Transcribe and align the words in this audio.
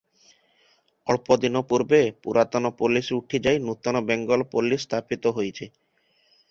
ଅଳ୍ପ 1.13 1.37
ଦିନ 1.43 1.61
ପୂର୍ବେ 1.73 1.99
ପୁରାତନ 2.27 2.73
ପୋଲିସ 2.81 3.19
ଉଠି 3.19 3.43
ଯାଇ 3.49 3.63
ନୂତନ 3.69 4.05
ବେଙ୍ଗଲ 4.09 4.51
ପୋଲିସ 4.57 4.89
ସ୍ଥାପିତ 4.91 5.37
ହୋଇଛି। 5.39 5.71